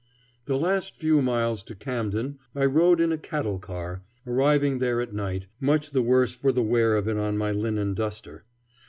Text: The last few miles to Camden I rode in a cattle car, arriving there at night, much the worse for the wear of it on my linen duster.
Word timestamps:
The 0.45 0.57
last 0.57 0.95
few 0.95 1.21
miles 1.21 1.61
to 1.61 1.75
Camden 1.75 2.39
I 2.55 2.65
rode 2.65 2.99
in 2.99 3.11
a 3.11 3.19
cattle 3.19 3.59
car, 3.59 4.01
arriving 4.25 4.79
there 4.79 4.99
at 4.99 5.13
night, 5.13 5.45
much 5.59 5.91
the 5.91 6.01
worse 6.01 6.33
for 6.33 6.51
the 6.51 6.63
wear 6.63 6.95
of 6.95 7.07
it 7.07 7.17
on 7.17 7.37
my 7.37 7.51
linen 7.51 7.93
duster. 7.93 8.43